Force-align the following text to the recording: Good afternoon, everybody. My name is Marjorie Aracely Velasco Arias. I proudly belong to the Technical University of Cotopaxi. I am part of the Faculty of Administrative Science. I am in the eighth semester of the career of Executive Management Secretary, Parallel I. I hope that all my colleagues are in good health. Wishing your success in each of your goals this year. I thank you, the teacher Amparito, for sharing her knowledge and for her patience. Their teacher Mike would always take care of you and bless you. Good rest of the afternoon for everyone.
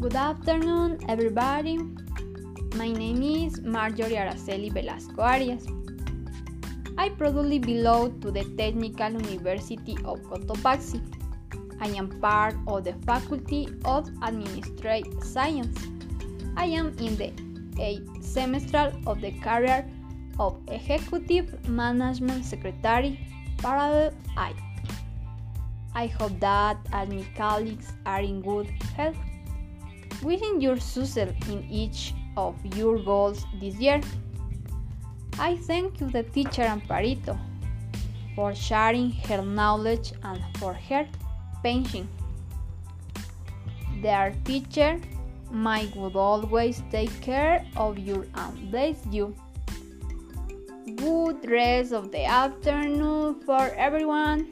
Good 0.00 0.14
afternoon, 0.14 1.00
everybody. 1.08 1.76
My 2.76 2.86
name 2.86 3.20
is 3.20 3.60
Marjorie 3.62 4.14
Aracely 4.14 4.72
Velasco 4.72 5.22
Arias. 5.22 5.66
I 6.96 7.08
proudly 7.08 7.58
belong 7.58 8.20
to 8.20 8.30
the 8.30 8.44
Technical 8.56 9.10
University 9.10 9.96
of 10.04 10.20
Cotopaxi. 10.20 11.00
I 11.80 11.88
am 11.88 12.10
part 12.20 12.54
of 12.68 12.84
the 12.84 12.92
Faculty 13.06 13.66
of 13.84 14.08
Administrative 14.22 15.24
Science. 15.24 15.76
I 16.56 16.66
am 16.66 16.94
in 17.00 17.16
the 17.16 17.32
eighth 17.82 18.22
semester 18.24 18.92
of 19.04 19.20
the 19.20 19.32
career 19.40 19.84
of 20.38 20.60
Executive 20.68 21.68
Management 21.68 22.44
Secretary, 22.44 23.18
Parallel 23.58 24.14
I. 24.36 24.54
I 25.92 26.06
hope 26.06 26.38
that 26.38 26.76
all 26.92 27.06
my 27.06 27.26
colleagues 27.36 27.92
are 28.06 28.20
in 28.20 28.42
good 28.42 28.68
health. 28.96 29.16
Wishing 30.22 30.60
your 30.60 30.78
success 30.78 31.32
in 31.48 31.64
each 31.70 32.14
of 32.36 32.54
your 32.76 32.98
goals 32.98 33.44
this 33.60 33.76
year. 33.76 34.00
I 35.38 35.56
thank 35.56 36.00
you, 36.00 36.08
the 36.08 36.24
teacher 36.24 36.62
Amparito, 36.62 37.38
for 38.34 38.54
sharing 38.54 39.10
her 39.28 39.42
knowledge 39.42 40.12
and 40.22 40.42
for 40.58 40.74
her 40.74 41.06
patience. 41.62 42.08
Their 44.02 44.34
teacher 44.44 45.00
Mike 45.50 45.94
would 45.94 46.16
always 46.16 46.82
take 46.90 47.20
care 47.20 47.64
of 47.76 47.98
you 47.98 48.26
and 48.34 48.70
bless 48.70 48.96
you. 49.10 49.34
Good 50.96 51.48
rest 51.48 51.92
of 51.92 52.10
the 52.10 52.24
afternoon 52.24 53.40
for 53.46 53.70
everyone. 53.76 54.48